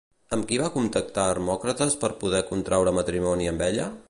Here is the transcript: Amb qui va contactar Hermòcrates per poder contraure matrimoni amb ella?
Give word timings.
Amb 0.35 0.45
qui 0.51 0.57
va 0.61 0.69
contactar 0.77 1.27
Hermòcrates 1.35 1.99
per 2.05 2.13
poder 2.25 2.43
contraure 2.51 2.99
matrimoni 3.01 3.53
amb 3.55 3.69
ella? 3.73 3.93